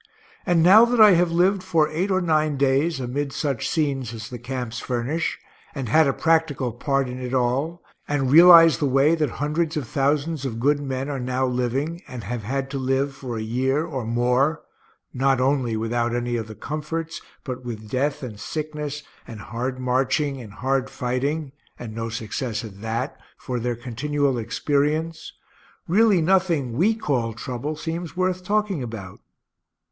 And 0.47 0.63
now 0.63 0.83
that 0.85 0.99
I 0.99 1.11
have 1.11 1.31
lived 1.31 1.61
for 1.61 1.87
eight 1.89 2.09
or 2.09 2.21
nine 2.21 2.57
days 2.57 2.99
amid 2.99 3.31
such 3.31 3.69
scenes 3.69 4.15
as 4.15 4.31
the 4.31 4.39
camps 4.39 4.79
furnish, 4.79 5.37
and 5.75 5.89
had 5.89 6.07
a 6.07 6.11
practical 6.11 6.71
part 6.71 7.07
in 7.07 7.21
it 7.21 7.35
all, 7.35 7.83
and 8.07 8.31
realize 8.31 8.79
the 8.79 8.87
way 8.87 9.13
that 9.13 9.29
hundreds 9.29 9.77
of 9.77 9.87
thousands 9.87 10.43
of 10.43 10.59
good 10.59 10.79
men 10.79 11.07
are 11.07 11.19
now 11.19 11.45
living, 11.45 12.01
and 12.07 12.23
have 12.23 12.41
had 12.41 12.71
to 12.71 12.79
live 12.79 13.13
for 13.13 13.37
a 13.37 13.43
year 13.43 13.85
or 13.85 14.03
more, 14.03 14.63
not 15.13 15.39
only 15.39 15.77
without 15.77 16.15
any 16.15 16.35
of 16.35 16.47
the 16.47 16.55
comforts, 16.55 17.21
but 17.43 17.63
with 17.63 17.87
death 17.87 18.23
and 18.23 18.39
sickness 18.39 19.03
and 19.27 19.39
hard 19.39 19.77
marching 19.79 20.41
and 20.41 20.53
hard 20.53 20.89
fighting 20.89 21.51
(and 21.77 21.93
no 21.93 22.09
success 22.09 22.65
at 22.65 22.81
that) 22.81 23.17
for 23.37 23.59
their 23.59 23.75
continual 23.75 24.39
experience 24.39 25.33
really 25.87 26.23
nothing 26.23 26.73
we 26.73 26.95
call 26.95 27.33
trouble 27.33 27.75
seems 27.75 28.17
worth 28.17 28.43
talking 28.43 28.81
about. 28.81 29.19